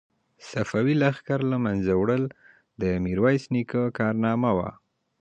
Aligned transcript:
د 0.39 0.41
صفوي 0.51 0.95
لښکر 1.01 1.39
له 1.51 1.57
منځه 1.65 1.91
وړل 2.01 2.23
د 2.81 2.83
میرویس 3.05 3.43
نیکه 3.53 3.81
کارنامه 3.99 4.51
وه. 4.57 4.69